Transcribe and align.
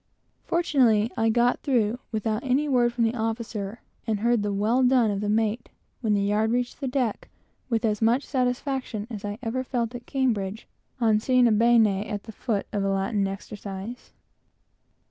Fortunately, 0.45 1.11
I 1.15 1.29
got 1.29 1.59
through 1.59 1.99
without 2.11 2.43
any 2.43 2.67
word 2.67 2.91
from 2.91 3.03
the 3.03 3.13
officer, 3.13 3.81
and 4.07 4.19
heard 4.21 4.41
the 4.41 4.51
"well 4.51 4.81
done" 4.81 5.11
of 5.11 5.21
the 5.21 5.29
mate, 5.29 5.69
when 5.99 6.15
the 6.15 6.23
yard 6.23 6.49
reached 6.51 6.79
the 6.81 6.87
deck, 6.87 7.29
with 7.69 7.85
as 7.85 8.01
much 8.01 8.23
satisfaction 8.25 9.05
as 9.11 9.23
I 9.23 9.37
ever 9.43 9.63
felt 9.63 9.93
at 9.93 10.07
Cambridge 10.07 10.67
on 10.99 11.19
seeing 11.19 11.45
a 11.45 11.51
"bene" 11.51 11.85
at 12.09 12.23
the 12.23 12.31
foot 12.31 12.65
of 12.73 12.83
a 12.83 12.89
Latin 12.89 13.27
exercise. 13.27 14.11